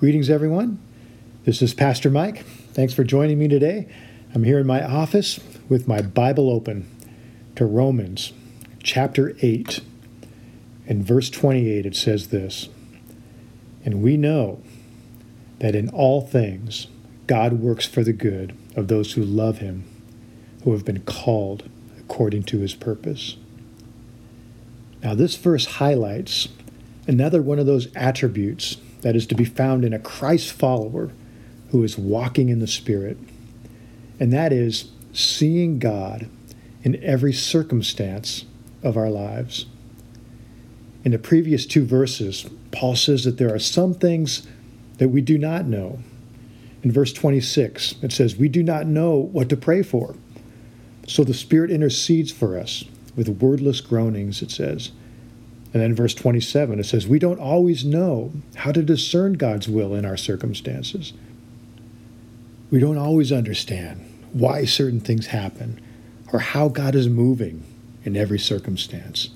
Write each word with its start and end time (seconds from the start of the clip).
Greetings, 0.00 0.30
everyone. 0.30 0.78
This 1.44 1.60
is 1.60 1.74
Pastor 1.74 2.08
Mike. 2.08 2.46
Thanks 2.72 2.94
for 2.94 3.04
joining 3.04 3.38
me 3.38 3.48
today. 3.48 3.86
I'm 4.34 4.44
here 4.44 4.58
in 4.58 4.66
my 4.66 4.82
office 4.82 5.38
with 5.68 5.86
my 5.86 6.00
Bible 6.00 6.48
open 6.48 6.88
to 7.56 7.66
Romans 7.66 8.32
chapter 8.82 9.36
8. 9.42 9.80
In 10.86 11.04
verse 11.04 11.28
28, 11.28 11.84
it 11.84 11.94
says 11.94 12.28
this 12.28 12.70
And 13.84 14.02
we 14.02 14.16
know 14.16 14.62
that 15.58 15.74
in 15.74 15.90
all 15.90 16.22
things 16.22 16.86
God 17.26 17.60
works 17.60 17.84
for 17.84 18.02
the 18.02 18.14
good 18.14 18.56
of 18.74 18.88
those 18.88 19.12
who 19.12 19.22
love 19.22 19.58
him, 19.58 19.84
who 20.64 20.72
have 20.72 20.86
been 20.86 21.02
called 21.02 21.68
according 21.98 22.44
to 22.44 22.60
his 22.60 22.74
purpose. 22.74 23.36
Now, 25.02 25.14
this 25.14 25.36
verse 25.36 25.66
highlights 25.66 26.48
another 27.06 27.42
one 27.42 27.58
of 27.58 27.66
those 27.66 27.94
attributes 27.94 28.78
that 29.02 29.16
is 29.16 29.26
to 29.26 29.34
be 29.34 29.44
found 29.44 29.84
in 29.84 29.92
a 29.92 29.98
Christ 29.98 30.52
follower 30.52 31.10
who 31.70 31.82
is 31.82 31.96
walking 31.96 32.48
in 32.48 32.58
the 32.58 32.66
Spirit. 32.66 33.16
And 34.18 34.32
that 34.32 34.52
is 34.52 34.90
seeing 35.12 35.78
God 35.78 36.28
in 36.82 37.02
every 37.02 37.32
circumstance 37.32 38.44
of 38.82 38.96
our 38.96 39.10
lives. 39.10 39.66
In 41.04 41.12
the 41.12 41.18
previous 41.18 41.64
two 41.64 41.84
verses, 41.84 42.46
Paul 42.72 42.96
says 42.96 43.24
that 43.24 43.38
there 43.38 43.54
are 43.54 43.58
some 43.58 43.94
things 43.94 44.46
that 44.98 45.08
we 45.08 45.22
do 45.22 45.38
not 45.38 45.66
know. 45.66 45.98
In 46.82 46.92
verse 46.92 47.12
26, 47.12 47.96
it 48.02 48.12
says, 48.12 48.36
We 48.36 48.48
do 48.48 48.62
not 48.62 48.86
know 48.86 49.16
what 49.16 49.48
to 49.48 49.56
pray 49.56 49.82
for. 49.82 50.14
So 51.06 51.24
the 51.24 51.34
Spirit 51.34 51.70
intercedes 51.70 52.30
for 52.30 52.58
us 52.58 52.84
with 53.16 53.28
wordless 53.42 53.80
groanings, 53.80 54.42
it 54.42 54.50
says. 54.50 54.92
And 55.72 55.82
then 55.82 55.94
verse 55.94 56.14
27, 56.14 56.80
it 56.80 56.84
says, 56.84 57.06
We 57.06 57.18
don't 57.18 57.38
always 57.38 57.84
know 57.84 58.32
how 58.56 58.72
to 58.72 58.82
discern 58.82 59.34
God's 59.34 59.68
will 59.68 59.94
in 59.94 60.04
our 60.04 60.16
circumstances. 60.16 61.12
We 62.70 62.80
don't 62.80 62.98
always 62.98 63.30
understand 63.32 64.06
why 64.32 64.64
certain 64.64 65.00
things 65.00 65.28
happen 65.28 65.80
or 66.32 66.40
how 66.40 66.68
God 66.68 66.94
is 66.94 67.08
moving 67.08 67.64
in 68.04 68.16
every 68.16 68.38
circumstance. 68.38 69.30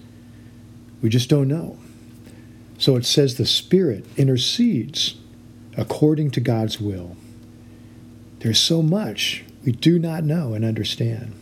We 1.03 1.09
just 1.09 1.29
don't 1.29 1.49
know. 1.49 1.79
So 2.79 2.97
it 2.97 3.05
says 3.05 3.37
the 3.37 3.47
Spirit 3.47 4.05
intercedes 4.17 5.17
according 5.77 6.31
to 6.33 6.41
God's 6.41 6.81
will. 6.81 7.17
There's 8.41 8.59
so 8.59 8.83
much 8.83 9.45
we 9.65 9.73
do 9.73 9.99
not 9.99 10.25
know 10.25 10.55
and 10.55 10.65
understand. 10.65 11.33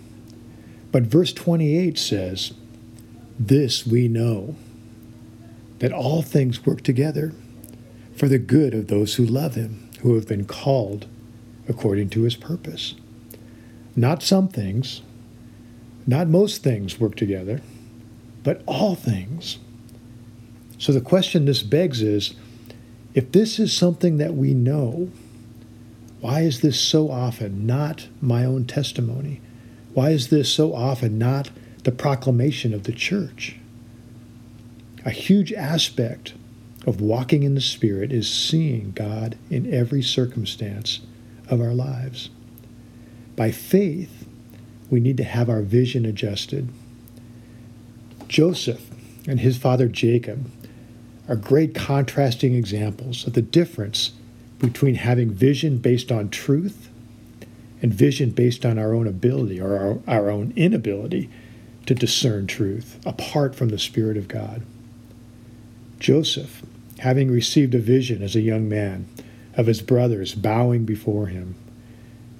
But 0.91 1.05
verse 1.05 1.33
28 1.33 1.99
says, 1.99 2.53
This 3.39 3.87
we 3.87 4.09
know 4.09 4.56
that 5.83 5.92
all 5.92 6.22
things 6.22 6.64
work 6.64 6.80
together 6.80 7.33
for 8.14 8.28
the 8.28 8.38
good 8.38 8.72
of 8.72 8.86
those 8.86 9.16
who 9.16 9.27
love 9.27 9.56
him, 9.56 9.91
who 10.02 10.14
have 10.14 10.28
been 10.28 10.44
called 10.44 11.08
according 11.69 12.08
to 12.08 12.22
his 12.22 12.36
purpose. 12.36 12.94
Not 13.97 14.22
some 14.22 14.47
things, 14.47 15.03
not 16.06 16.28
most 16.28 16.62
things 16.62 17.00
work 17.00 17.16
together, 17.16 17.62
but 18.44 18.62
all 18.64 18.94
things. 18.94 19.58
So 20.78 20.92
the 20.92 21.00
question 21.00 21.47
this 21.47 21.64
begs 21.64 22.00
is 22.00 22.34
if 23.12 23.33
this 23.33 23.58
is 23.58 23.77
something 23.77 24.19
that 24.19 24.34
we 24.34 24.55
know, 24.55 25.10
why 26.20 26.42
is 26.42 26.60
this 26.60 26.80
so 26.80 27.10
often 27.10 27.66
not 27.66 28.06
my 28.20 28.44
own 28.44 28.66
testimony? 28.66 29.41
Why 29.94 30.10
is 30.10 30.28
this 30.28 30.48
so 30.48 30.77
often 30.77 31.19
not 31.19 31.50
the 31.83 31.91
proclamation 31.91 32.72
of 32.72 32.84
the 32.84 32.92
church? 32.92 33.56
A 35.05 35.11
huge 35.11 35.53
aspect 35.53 36.34
of 36.86 37.00
walking 37.00 37.42
in 37.42 37.55
the 37.55 37.61
Spirit 37.61 38.12
is 38.12 38.31
seeing 38.31 38.92
God 38.92 39.36
in 39.50 39.72
every 39.72 40.03
circumstance 40.03 41.00
of 41.48 41.61
our 41.61 41.75
lives. 41.75 42.31
By 43.34 43.50
faith, 43.50 44.27
we 44.91 45.00
need 45.00 45.17
to 45.17 45.25
have 45.25 45.48
our 45.48 45.62
vision 45.62 46.04
adjusted. 46.04 46.69
Joseph 48.28 48.91
and 49.27 49.41
his 49.41 49.56
father 49.56 49.88
Jacob 49.88 50.50
are 51.28 51.37
great 51.37 51.75
contrasting 51.75 52.54
examples 52.54 53.27
of 53.27 53.32
the 53.32 53.43
difference 53.43 54.12
between 54.59 54.97
having 54.97 55.31
vision 55.31 55.78
based 55.78 56.12
on 56.12 56.28
truth 56.28 56.91
and 57.81 57.93
vision 57.93 58.31
based 58.31 58.65
on 58.65 58.78
our 58.78 58.94
own 58.94 59.09
ability 59.09 59.60
or 59.60 59.77
our, 59.77 59.98
our 60.06 60.31
own 60.31 60.53
inability 60.54 61.28
to 61.87 61.94
discern 61.94 62.47
truth 62.47 63.00
apart 63.04 63.54
from 63.56 63.71
the 63.71 63.78
Spirit 63.78 64.16
of 64.16 64.28
God. 64.28 64.62
Joseph, 66.03 66.65
having 66.99 67.31
received 67.31 67.77
a 67.77 67.79
vision 67.79 68.23
as 68.23 68.35
a 68.35 68.41
young 68.41 68.69
man 68.69 69.09
of 69.55 69.69
his 69.69 69.81
brothers 69.81 70.35
bowing 70.35 70.85
before 70.85 71.29
him, 71.29 71.55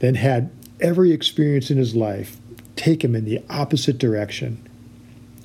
then 0.01 0.17
had 0.17 0.51
every 0.81 1.13
experience 1.13 1.71
in 1.71 1.79
his 1.79 1.95
life 1.95 2.39
take 2.75 3.05
him 3.05 3.15
in 3.15 3.25
the 3.25 3.41
opposite 3.49 3.99
direction. 3.99 4.61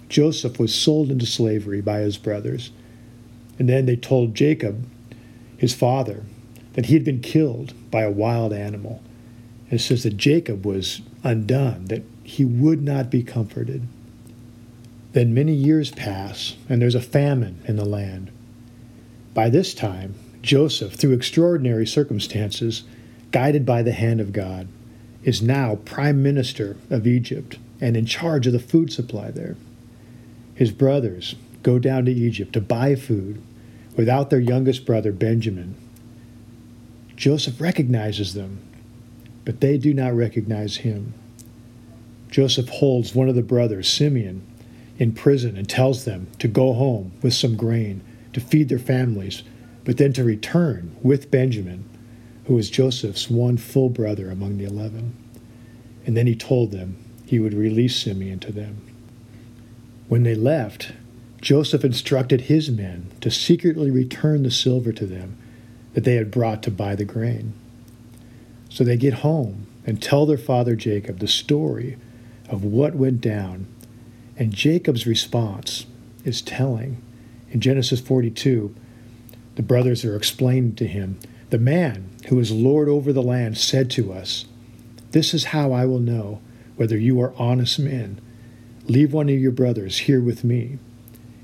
Joseph 0.09 0.57
was 0.57 0.73
sold 0.73 1.11
into 1.11 1.27
slavery 1.27 1.79
by 1.79 1.99
his 1.99 2.17
brothers, 2.17 2.71
and 3.59 3.69
then 3.69 3.85
they 3.85 3.95
told 3.95 4.33
Jacob, 4.33 4.89
his 5.55 5.75
father, 5.75 6.23
that 6.73 6.87
he 6.87 6.95
had 6.95 7.03
been 7.03 7.21
killed 7.21 7.75
by 7.91 8.01
a 8.01 8.09
wild 8.09 8.51
animal. 8.51 9.03
And 9.69 9.79
it 9.79 9.83
says 9.83 10.01
that 10.01 10.17
Jacob 10.17 10.65
was 10.65 11.01
undone, 11.23 11.85
that 11.85 12.01
he 12.23 12.45
would 12.45 12.81
not 12.81 13.11
be 13.11 13.21
comforted. 13.21 13.87
Then 15.17 15.33
many 15.33 15.53
years 15.53 15.89
pass, 15.89 16.55
and 16.69 16.79
there's 16.79 16.93
a 16.93 17.01
famine 17.01 17.63
in 17.65 17.75
the 17.75 17.85
land. 17.85 18.29
By 19.33 19.49
this 19.49 19.73
time, 19.73 20.13
Joseph, 20.43 20.93
through 20.93 21.13
extraordinary 21.13 21.87
circumstances, 21.87 22.83
guided 23.31 23.65
by 23.65 23.81
the 23.81 23.93
hand 23.93 24.21
of 24.21 24.31
God, 24.31 24.67
is 25.23 25.41
now 25.41 25.77
prime 25.85 26.21
minister 26.21 26.77
of 26.91 27.07
Egypt 27.07 27.57
and 27.81 27.97
in 27.97 28.05
charge 28.05 28.45
of 28.45 28.53
the 28.53 28.59
food 28.59 28.93
supply 28.93 29.31
there. 29.31 29.55
His 30.53 30.69
brothers 30.71 31.33
go 31.63 31.79
down 31.79 32.05
to 32.05 32.11
Egypt 32.11 32.53
to 32.53 32.61
buy 32.61 32.93
food 32.93 33.41
without 33.95 34.29
their 34.29 34.39
youngest 34.39 34.85
brother, 34.85 35.11
Benjamin. 35.11 35.73
Joseph 37.15 37.59
recognizes 37.59 38.35
them, 38.35 38.59
but 39.45 39.61
they 39.61 39.79
do 39.79 39.95
not 39.95 40.13
recognize 40.15 40.77
him. 40.77 41.15
Joseph 42.29 42.69
holds 42.69 43.15
one 43.15 43.29
of 43.29 43.33
the 43.33 43.41
brothers, 43.41 43.89
Simeon, 43.89 44.43
in 44.97 45.13
prison 45.13 45.57
and 45.57 45.69
tells 45.69 46.05
them 46.05 46.27
to 46.39 46.47
go 46.47 46.73
home 46.73 47.11
with 47.21 47.33
some 47.33 47.55
grain 47.55 48.01
to 48.33 48.39
feed 48.39 48.69
their 48.69 48.79
families, 48.79 49.43
but 49.83 49.97
then 49.97 50.13
to 50.13 50.23
return 50.23 50.95
with 51.01 51.31
Benjamin, 51.31 51.87
who 52.45 52.55
was 52.55 52.69
Joseph's 52.69 53.29
one 53.29 53.57
full 53.57 53.89
brother 53.89 54.29
among 54.29 54.57
the 54.57 54.65
eleven. 54.65 55.15
And 56.05 56.15
then 56.15 56.27
he 56.27 56.35
told 56.35 56.71
them 56.71 56.97
he 57.25 57.39
would 57.39 57.53
release 57.53 57.95
Simeon 58.01 58.39
to 58.39 58.51
them. 58.51 58.81
When 60.07 60.23
they 60.23 60.35
left, 60.35 60.93
Joseph 61.41 61.83
instructed 61.83 62.41
his 62.41 62.69
men 62.69 63.11
to 63.21 63.29
secretly 63.29 63.91
return 63.91 64.43
the 64.43 64.51
silver 64.51 64.91
to 64.93 65.05
them 65.05 65.37
that 65.93 66.03
they 66.03 66.15
had 66.15 66.31
brought 66.31 66.63
to 66.63 66.71
buy 66.71 66.95
the 66.95 67.05
grain. 67.05 67.53
So 68.69 68.83
they 68.83 68.97
get 68.97 69.15
home 69.15 69.67
and 69.85 70.01
tell 70.01 70.25
their 70.25 70.37
father 70.37 70.75
Jacob 70.75 71.19
the 71.19 71.27
story 71.27 71.97
of 72.49 72.63
what 72.63 72.95
went 72.95 73.21
down 73.21 73.67
and 74.37 74.53
Jacob's 74.53 75.07
response 75.07 75.85
is 76.23 76.41
telling. 76.41 77.01
In 77.49 77.59
Genesis 77.59 77.99
42, 77.99 78.73
the 79.55 79.63
brothers 79.63 80.05
are 80.05 80.15
explaining 80.15 80.75
to 80.75 80.87
him, 80.87 81.19
The 81.49 81.57
man 81.57 82.11
who 82.27 82.39
is 82.39 82.51
Lord 82.51 82.87
over 82.87 83.11
the 83.11 83.23
land 83.23 83.57
said 83.57 83.89
to 83.91 84.13
us, 84.13 84.45
This 85.11 85.33
is 85.33 85.45
how 85.45 85.71
I 85.71 85.85
will 85.85 85.99
know 85.99 86.39
whether 86.75 86.97
you 86.97 87.19
are 87.21 87.33
honest 87.37 87.79
men. 87.79 88.21
Leave 88.85 89.11
one 89.11 89.29
of 89.29 89.39
your 89.39 89.51
brothers 89.51 89.99
here 89.99 90.21
with 90.21 90.43
me, 90.43 90.77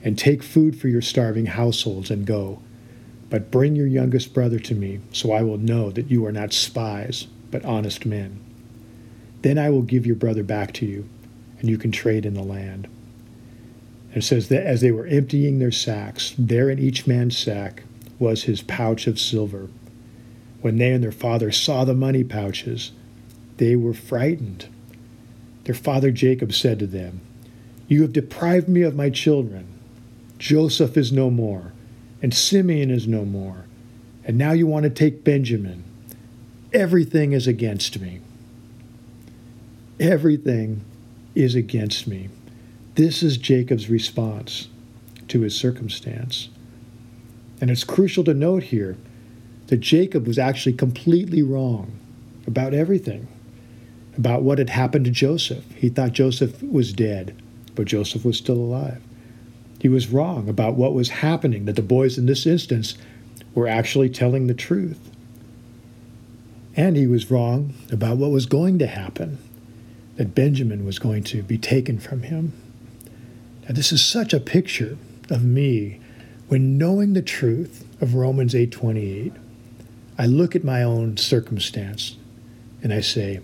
and 0.04 0.18
take 0.18 0.44
food 0.44 0.80
for 0.80 0.88
your 0.88 1.02
starving 1.02 1.48
households 1.48 2.12
and 2.12 2.26
go. 2.26 2.62
But 3.30 3.50
bring 3.50 3.76
your 3.76 3.88
youngest 3.88 4.34
brother 4.34 4.60
to 4.60 4.76
me, 4.76 5.00
so 5.12 5.32
I 5.32 5.42
will 5.42 5.58
know 5.58 5.90
that 5.92 6.12
you 6.12 6.26
are 6.26 6.32
not 6.32 6.54
spies, 6.54 7.28
but 7.50 7.66
honest 7.66 8.06
men. 8.06 8.40
Then 9.42 9.58
I 9.58 9.70
will 9.72 9.82
give 9.82 10.06
your 10.06 10.16
brother 10.16 10.44
back 10.44 10.74
to 10.74 10.86
you 10.86 11.10
and 11.64 11.70
you 11.70 11.78
can 11.78 11.94
trade 11.94 12.26
in 12.26 12.34
the 12.34 12.44
land. 12.44 12.90
And 14.10 14.18
it 14.18 14.26
says 14.26 14.50
that 14.50 14.68
as 14.68 14.82
they 14.82 14.92
were 14.92 15.08
emptying 15.08 15.58
their 15.60 15.72
sacks, 15.72 16.36
there 16.38 16.70
in 16.70 16.78
each 16.78 17.08
man's 17.08 17.38
sack 17.38 17.84
was 18.20 18.44
his 18.44 18.62
pouch 18.62 19.08
of 19.08 19.18
silver. 19.18 19.70
When 20.60 20.78
they 20.78 20.92
and 20.92 21.02
their 21.02 21.14
father 21.14 21.54
saw 21.54 21.86
the 21.86 21.94
money 21.94 22.26
pouches, 22.26 22.92
they 23.58 23.78
were 23.78 23.94
frightened. 23.94 24.68
Their 25.64 25.74
father 25.74 26.12
Jacob 26.12 26.52
said 26.54 26.80
to 26.80 26.88
them, 26.88 27.22
You 27.88 28.02
have 28.02 28.12
deprived 28.12 28.68
me 28.68 28.82
of 28.82 28.94
my 28.94 29.10
children. 29.10 29.66
Joseph 30.38 30.98
is 30.98 31.14
no 31.14 31.30
more, 31.30 31.72
and 32.22 32.34
Simeon 32.34 32.92
is 32.92 33.08
no 33.08 33.24
more, 33.24 33.68
and 34.26 34.38
now 34.38 34.52
you 34.52 34.68
want 34.68 34.84
to 34.84 34.90
take 34.90 35.24
Benjamin. 35.24 35.86
Everything 36.74 37.32
is 37.32 37.48
against 37.48 38.02
me. 38.02 38.20
Everything 39.98 40.84
is 41.36 41.56
against 41.56 42.08
me. 42.08 42.30
This 42.96 43.24
is 43.24 43.38
Jacob's 43.38 43.90
response 43.90 44.68
to 45.28 45.42
his 45.42 45.56
circumstance. 45.56 46.50
And 47.60 47.72
it's 47.72 47.84
crucial 47.84 48.24
to 48.26 48.34
note 48.34 48.64
here 48.64 48.98
that 49.68 49.78
Jacob 49.78 50.28
was 50.28 50.38
actually 50.38 50.74
completely 50.74 51.42
wrong 51.42 51.92
about 52.46 52.74
everything, 52.74 53.28
about 54.18 54.44
what 54.44 54.60
had 54.60 54.70
happened 54.70 55.06
to 55.06 55.12
Joseph. 55.12 55.64
He 55.76 55.90
thought 55.90 56.12
Joseph 56.12 56.62
was 56.62 56.94
dead, 56.94 57.42
but 57.74 57.86
Joseph 57.86 58.26
was 58.26 58.38
still 58.38 58.58
alive. 58.58 59.02
He 59.80 59.90
was 59.90 60.10
wrong 60.10 60.48
about 60.48 60.76
what 60.76 60.94
was 60.94 61.10
happening, 61.10 61.66
that 61.66 61.76
the 61.76 61.82
boys 61.82 62.18
in 62.18 62.26
this 62.26 62.46
instance 62.46 62.96
were 63.56 63.68
actually 63.68 64.10
telling 64.10 64.48
the 64.48 64.54
truth. 64.54 65.10
And 66.76 66.96
he 66.96 67.08
was 67.08 67.30
wrong 67.30 67.74
about 67.92 68.18
what 68.18 68.32
was 68.32 68.46
going 68.46 68.80
to 68.80 68.88
happen, 68.88 69.38
that 70.16 70.36
Benjamin 70.36 70.86
was 70.86 71.00
going 71.00 71.24
to 71.24 71.42
be 71.44 71.58
taken 71.58 72.00
from 72.00 72.24
him. 72.24 72.54
Now, 73.64 73.74
this 73.74 73.92
is 73.92 74.06
such 74.06 74.34
a 74.34 74.40
picture 74.40 74.98
of 75.30 75.44
me 75.44 76.00
when 76.48 76.78
knowing 76.78 77.14
the 77.14 77.22
truth 77.22 77.86
of 78.02 78.16
Romans 78.16 78.54
8:28. 78.54 79.34
I 80.18 80.28
look 80.28 80.56
at 80.56 80.64
my 80.64 80.84
own 80.84 81.18
circumstance 81.18 82.18
and 82.84 82.94
I 82.94 83.02
say, 83.02 83.40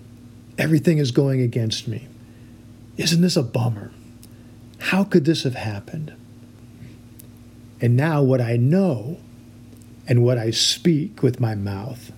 everything 0.58 1.00
is 1.00 1.12
going 1.12 1.42
against 1.42 1.88
me. 1.88 2.08
Isn't 2.98 3.22
this 3.22 3.38
a 3.38 3.44
bummer? 3.44 3.92
How 4.78 5.04
could 5.04 5.26
this 5.26 5.44
have 5.44 5.56
happened? 5.56 6.14
And 7.82 7.96
now 7.96 8.22
what 8.22 8.42
I 8.42 8.58
know 8.58 9.18
and 10.08 10.24
what 10.24 10.38
I 10.38 10.52
speak 10.52 11.24
with 11.24 11.40
my 11.40 11.56
mouth 11.56 12.12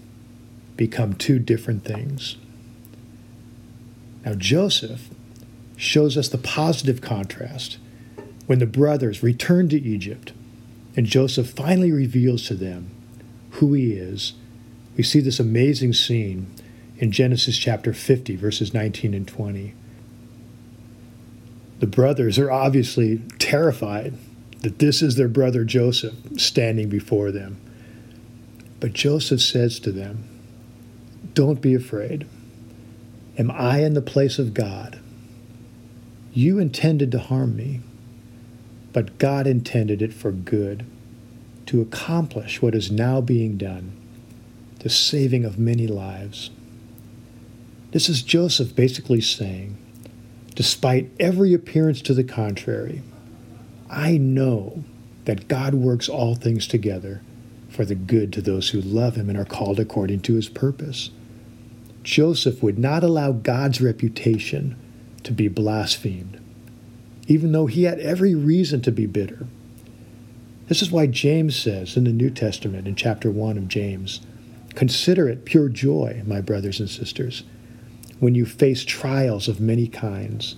become 0.76 1.14
two 1.14 1.38
different 1.38 1.86
things. 1.86 2.36
Now, 4.26 4.34
Joseph 4.34 5.10
shows 5.76 6.18
us 6.18 6.30
the 6.30 6.38
positive 6.38 7.02
contrast 7.02 7.78
when 8.46 8.60
the 8.60 8.66
brothers 8.66 9.24
return 9.24 9.70
to 9.70 9.82
Egypt 9.82 10.34
and 10.96 11.06
Joseph 11.06 11.50
finally 11.50 11.92
reveals 11.92 12.46
to 12.48 12.54
them 12.54 12.92
who 13.52 13.74
he 13.74 13.94
is. 13.94 14.34
We 14.98 15.04
see 15.04 15.20
this 15.20 15.40
amazing 15.40 15.94
scene 15.94 16.54
in 16.98 17.12
Genesis 17.12 17.58
chapter 17.58 17.94
50, 17.94 18.36
verses 18.36 18.74
19 18.74 19.14
and 19.14 19.28
20. 19.28 19.74
The 21.80 21.88
brothers 21.88 22.38
are 22.38 22.52
obviously 22.52 23.22
terrified 23.40 24.14
that 24.60 24.80
this 24.80 25.02
is 25.02 25.16
their 25.16 25.28
brother 25.28 25.64
Joseph 25.64 26.14
standing 26.38 26.90
before 26.90 27.32
them. 27.32 27.60
But 28.80 28.94
Joseph 28.94 29.42
says 29.42 29.80
to 29.80 29.92
them, 29.92 30.28
Don't 31.34 31.62
be 31.62 31.74
afraid. 31.74 32.28
Am 33.38 33.50
I 33.50 33.80
in 33.80 33.94
the 33.94 34.02
place 34.02 34.40
of 34.40 34.54
God? 34.54 35.00
You 36.34 36.60
intended 36.60 37.12
to 37.12 37.20
harm 37.20 37.56
me, 37.56 37.82
but 38.94 39.18
God 39.18 39.48
intended 39.48 40.02
it 40.02 40.14
for 40.14 40.32
good, 40.32 40.86
to 41.68 41.82
accomplish 41.82 42.62
what 42.62 42.76
is 42.76 42.92
now 42.92 43.22
being 43.22 43.58
done, 43.58 43.94
the 44.80 44.90
saving 44.90 45.46
of 45.46 45.58
many 45.58 45.88
lives. 45.88 46.50
This 47.92 48.10
is 48.10 48.22
Joseph 48.22 48.76
basically 48.76 49.22
saying, 49.22 49.78
despite 50.56 51.10
every 51.20 51.54
appearance 51.54 52.02
to 52.02 52.14
the 52.14 52.24
contrary, 52.24 53.02
I 53.90 54.18
know 54.18 54.84
that 55.26 55.48
God 55.48 55.74
works 55.74 56.10
all 56.10 56.36
things 56.36 56.68
together 56.68 57.22
for 57.70 57.86
the 57.86 57.96
good 57.96 58.34
to 58.34 58.42
those 58.42 58.70
who 58.70 58.82
love 58.82 59.16
him 59.16 59.30
and 59.30 59.38
are 59.38 59.46
called 59.46 59.80
according 59.80 60.22
to 60.22 60.36
his 60.36 60.50
purpose. 60.50 61.12
Joseph 62.04 62.64
would 62.64 62.80
not 62.80 63.04
allow 63.04 63.32
God's 63.32 63.82
reputation 63.82 64.76
to 65.24 65.32
be 65.32 65.48
blasphemed, 65.48 66.40
even 67.28 67.52
though 67.52 67.68
he 67.68 67.84
had 67.84 68.00
every 68.00 68.34
reason 68.34 68.82
to 68.82 68.92
be 68.92 69.06
bitter. 69.06 69.46
This 70.68 70.82
is 70.82 70.92
why 70.92 71.08
James 71.08 71.56
says 71.56 71.98
in 71.98 72.06
the 72.06 72.14
New 72.14 72.30
Testament, 72.30 72.88
in 72.88 72.96
chapter 72.96 73.30
1 73.30 73.58
of 73.58 73.68
James, 73.68 74.22
Consider 74.74 75.28
it 75.28 75.46
pure 75.46 75.68
joy, 75.70 76.24
my 76.26 76.40
brothers 76.40 76.80
and 76.80 76.90
sisters, 76.90 77.44
when 78.20 78.36
you 78.36 78.46
face 78.46 78.86
trials 78.86 79.48
of 79.48 79.60
many 79.60 79.88
kinds, 79.88 80.56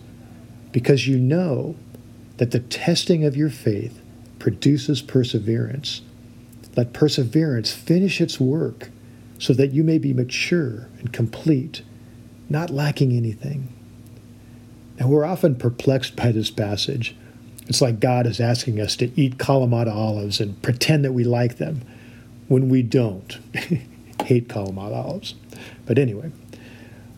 because 0.72 1.08
you 1.08 1.18
know 1.18 1.76
that 2.38 2.52
the 2.52 2.60
testing 2.60 3.26
of 3.26 3.36
your 3.36 3.50
faith 3.50 4.02
produces 4.38 5.02
perseverance. 5.02 6.02
Let 6.76 6.94
perseverance 6.94 7.72
finish 7.72 8.22
its 8.22 8.40
work 8.40 8.90
so 9.44 9.52
that 9.52 9.74
you 9.74 9.84
may 9.84 9.98
be 9.98 10.14
mature 10.14 10.88
and 11.00 11.12
complete, 11.12 11.82
not 12.48 12.70
lacking 12.70 13.12
anything. 13.12 13.68
Now, 14.98 15.10
we're 15.10 15.26
often 15.26 15.58
perplexed 15.58 16.16
by 16.16 16.32
this 16.32 16.50
passage. 16.50 17.14
It's 17.68 17.82
like 17.82 18.00
God 18.00 18.26
is 18.26 18.40
asking 18.40 18.80
us 18.80 18.96
to 18.96 19.12
eat 19.20 19.38
Kalamata 19.38 19.94
olives 19.94 20.40
and 20.40 20.62
pretend 20.62 21.04
that 21.04 21.12
we 21.12 21.26
like 21.26 21.58
them 21.58 21.82
when 22.48 22.70
we 22.70 22.84
don't. 22.84 23.38
Hate 24.24 24.48
Kalamata 24.48 24.96
olives. 24.96 25.36
But 25.86 26.00
anyway, 26.00 26.32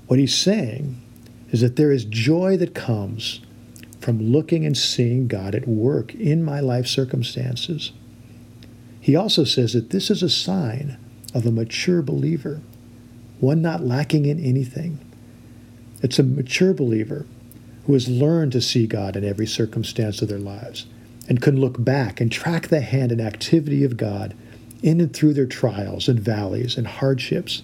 what 0.08 0.18
he's 0.18 0.36
saying 0.36 1.00
is 1.52 1.62
that 1.62 1.76
there 1.76 1.92
is 1.92 2.06
joy 2.06 2.58
that 2.58 2.74
comes 2.74 3.40
from 4.02 4.32
looking 4.32 4.66
and 4.66 4.76
seeing 4.76 5.28
God 5.28 5.54
at 5.54 5.68
work 5.68 6.16
in 6.16 6.44
my 6.44 6.60
life 6.60 6.88
circumstances. 6.88 7.92
He 9.00 9.16
also 9.16 9.44
says 9.44 9.74
that 9.74 9.92
this 9.92 10.10
is 10.10 10.24
a 10.24 10.30
sign 10.30 10.98
of 11.36 11.46
a 11.46 11.52
mature 11.52 12.02
believer, 12.02 12.62
one 13.42 13.62
not 13.62 13.84
lacking 13.84 14.26
in 14.26 14.40
anything. 14.40 14.98
It's 16.02 16.18
a 16.18 16.24
mature 16.24 16.74
believer 16.74 17.28
who 17.86 17.94
has 17.94 18.08
learned 18.08 18.54
to 18.54 18.62
see 18.62 18.88
God 18.88 19.18
in 19.18 19.26
every 19.26 19.46
circumstance 19.46 20.22
of 20.22 20.30
their 20.30 20.40
lives 20.40 20.88
and 21.28 21.42
can 21.42 21.60
look 21.60 21.84
back 21.84 22.22
and 22.22 22.32
track 22.32 22.70
the 22.70 22.80
hand 22.80 23.12
and 23.12 23.20
activity 23.20 23.84
of 23.84 23.98
God 23.98 24.34
in 24.82 25.02
and 25.02 25.14
through 25.14 25.34
their 25.34 25.46
trials 25.46 26.08
and 26.08 26.20
valleys 26.20 26.78
and 26.78 26.88
hardships, 26.88 27.64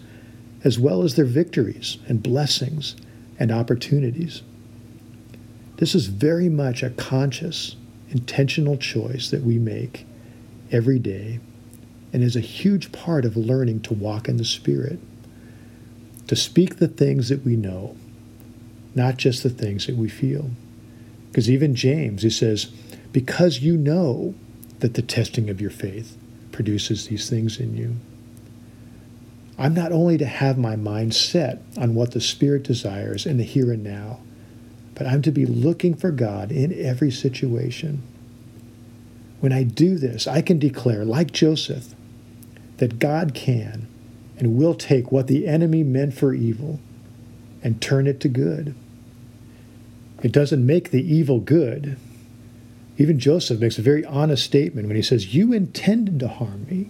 as 0.66 0.78
well 0.78 1.02
as 1.02 1.16
their 1.16 1.26
victories 1.26 1.98
and 2.08 2.22
blessings 2.22 2.98
and 3.40 3.52
opportunities. 3.52 4.42
This 5.78 5.96
is 5.96 6.08
very 6.08 6.50
much 6.50 6.84
a 6.84 6.90
conscious, 6.90 7.78
intentional 8.10 8.76
choice 8.76 9.32
that 9.32 9.44
we 9.44 9.58
make 9.58 10.06
every 10.72 11.00
day 11.00 11.40
and 12.14 12.24
is 12.24 12.36
a 12.36 12.42
huge 12.42 12.92
part 12.92 13.26
of 13.26 13.38
learning 13.38 13.82
to 13.82 13.94
walk 13.94 14.28
in 14.28 14.38
the 14.38 14.46
Spirit, 14.46 15.00
to 16.28 16.36
speak 16.36 16.78
the 16.78 16.88
things 16.88 17.30
that 17.30 17.46
we 17.46 17.56
know, 17.56 17.96
not 18.96 19.18
just 19.18 19.44
the 19.44 19.50
things 19.50 19.88
that 19.88 19.96
we 19.96 20.10
feel. 20.10 20.52
Because 21.30 21.50
even 21.50 21.76
James, 21.76 22.24
he 22.24 22.30
says, 22.30 22.66
because 23.12 23.60
you 23.60 23.78
know 23.78 24.34
that 24.80 24.96
the 24.96 25.02
testing 25.02 25.50
of 25.50 25.62
your 25.62 25.70
faith 25.70 26.18
produces 26.52 27.08
these 27.08 27.30
things 27.30 27.60
in 27.60 27.78
you. 27.78 27.96
I'm 29.58 29.74
not 29.74 29.92
only 29.92 30.18
to 30.18 30.26
have 30.26 30.58
my 30.58 30.76
mind 30.76 31.14
set 31.14 31.62
on 31.78 31.94
what 31.94 32.12
the 32.12 32.22
Spirit 32.22 32.64
desires 32.64 33.26
in 33.26 33.38
the 33.38 33.44
here 33.44 33.72
and 33.72 33.84
now, 33.84 34.20
but 34.96 35.08
I'm 35.08 35.22
to 35.22 35.32
be 35.32 35.46
looking 35.46 35.94
for 35.94 36.12
God 36.12 36.52
in 36.52 36.74
every 36.74 37.12
situation. 37.12 38.02
When 39.40 39.54
I 39.54 39.64
do 39.64 39.98
this, 39.98 40.28
I 40.28 40.42
can 40.42 40.60
declare, 40.60 41.06
like 41.06 41.32
Joseph, 41.32 41.96
that 42.82 42.98
God 42.98 43.36
can 43.36 43.88
and 44.40 44.58
will 44.58 44.74
take 44.74 45.12
what 45.12 45.28
the 45.28 45.48
enemy 45.48 45.84
meant 45.84 46.16
for 46.16 46.34
evil 46.34 46.80
and 47.62 47.80
turn 47.80 48.08
it 48.08 48.20
to 48.22 48.28
good. 48.28 48.74
It 50.24 50.32
doesn't 50.32 50.66
make 50.66 50.90
the 50.90 51.04
evil 51.04 51.40
good. 51.40 51.96
Even 52.98 53.20
Joseph 53.20 53.60
makes 53.60 53.78
a 53.78 53.84
very 53.84 54.04
honest 54.04 54.44
statement 54.44 54.88
when 54.88 54.96
he 54.96 55.04
says, 55.04 55.36
You 55.36 55.54
intended 55.54 56.20
to 56.22 56.28
harm 56.28 56.66
me. 56.72 56.90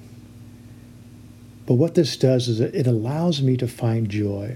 But 1.66 1.74
what 1.74 1.96
this 1.96 2.16
does 2.16 2.48
is 2.48 2.62
it 2.62 2.88
allows 2.88 3.42
me 3.42 3.58
to 3.58 3.68
find 3.68 4.08
joy 4.08 4.56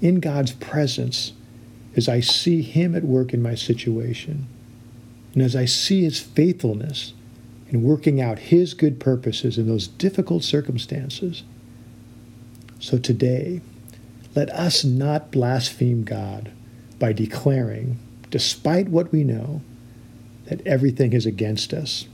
in 0.00 0.20
God's 0.20 0.52
presence 0.52 1.32
as 1.96 2.08
I 2.08 2.20
see 2.20 2.62
Him 2.62 2.94
at 2.94 3.02
work 3.02 3.34
in 3.34 3.42
my 3.42 3.56
situation, 3.56 4.46
and 5.32 5.42
as 5.42 5.56
I 5.56 5.64
see 5.64 6.04
His 6.04 6.20
faithfulness 6.20 7.12
in 7.68 7.82
working 7.82 8.20
out 8.20 8.38
His 8.38 8.74
good 8.74 9.00
purposes 9.00 9.58
in 9.58 9.66
those 9.66 9.88
difficult 9.88 10.44
circumstances. 10.44 11.42
So 12.78 12.98
today, 12.98 13.60
let 14.34 14.50
us 14.50 14.84
not 14.84 15.30
blaspheme 15.30 16.04
God 16.04 16.50
by 16.98 17.12
declaring, 17.12 17.98
despite 18.30 18.88
what 18.88 19.12
we 19.12 19.24
know, 19.24 19.62
that 20.46 20.66
everything 20.66 21.12
is 21.12 21.24
against 21.24 21.72
us, 21.72 22.06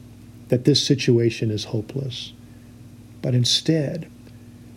that 0.49 0.64
this 0.64 0.87
situation 0.87 1.50
is 1.50 1.64
hopeless. 1.64 2.33
But 3.23 3.35
instead, 3.35 4.11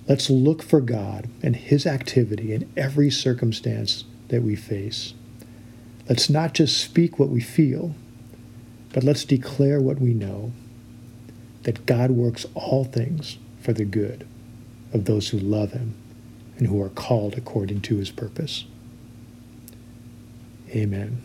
let's 0.08 0.30
look 0.30 0.64
for 0.64 0.82
God 0.82 1.30
and 1.42 1.56
His 1.56 1.86
activity 1.86 2.54
in 2.54 2.72
every 2.76 3.12
circumstance 3.12 4.06
that 4.30 4.42
we 4.42 4.56
face. 4.56 5.14
Let's 6.10 6.30
not 6.30 6.54
just 6.54 6.82
speak 6.82 7.20
what 7.20 7.30
we 7.30 7.42
feel, 7.42 7.96
but 8.92 9.04
let's 9.04 9.26
declare 9.26 9.80
what 9.80 10.00
we 10.00 10.14
know 10.14 10.52
that 11.64 11.86
God 11.86 12.12
works 12.12 12.46
all 12.56 12.84
things 12.84 13.38
for 13.62 13.74
the 13.74 13.86
good 13.86 14.28
of 14.94 15.06
those 15.06 15.30
who 15.30 15.40
love 15.40 15.72
Him 15.72 15.96
and 16.58 16.68
who 16.68 16.82
are 16.82 16.90
called 16.90 17.36
according 17.36 17.82
to 17.82 17.98
His 17.98 18.12
purpose. 18.12 18.66
Amen. 20.70 21.22